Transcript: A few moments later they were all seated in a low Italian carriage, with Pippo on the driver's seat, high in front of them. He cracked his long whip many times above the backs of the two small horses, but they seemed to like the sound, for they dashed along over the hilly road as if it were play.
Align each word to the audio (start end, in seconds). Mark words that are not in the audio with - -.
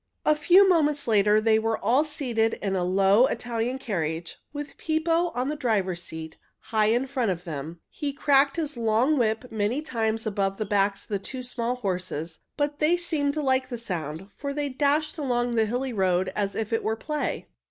A 0.25 0.35
few 0.35 0.67
moments 0.67 1.07
later 1.07 1.39
they 1.39 1.59
were 1.59 1.77
all 1.77 2.03
seated 2.03 2.55
in 2.55 2.75
a 2.75 2.83
low 2.83 3.27
Italian 3.27 3.77
carriage, 3.77 4.37
with 4.51 4.75
Pippo 4.77 5.29
on 5.35 5.47
the 5.49 5.55
driver's 5.55 6.01
seat, 6.01 6.37
high 6.57 6.87
in 6.87 7.05
front 7.05 7.29
of 7.29 7.43
them. 7.43 7.81
He 7.87 8.11
cracked 8.11 8.55
his 8.55 8.75
long 8.75 9.15
whip 9.19 9.51
many 9.51 9.79
times 9.83 10.25
above 10.25 10.57
the 10.57 10.65
backs 10.65 11.03
of 11.03 11.09
the 11.09 11.19
two 11.19 11.43
small 11.43 11.75
horses, 11.75 12.39
but 12.57 12.79
they 12.79 12.97
seemed 12.97 13.35
to 13.35 13.43
like 13.43 13.69
the 13.69 13.77
sound, 13.77 14.29
for 14.35 14.55
they 14.55 14.69
dashed 14.69 15.19
along 15.19 15.49
over 15.49 15.57
the 15.57 15.65
hilly 15.67 15.93
road 15.93 16.33
as 16.35 16.55
if 16.55 16.73
it 16.73 16.83
were 16.83 16.95
play. 16.95 17.45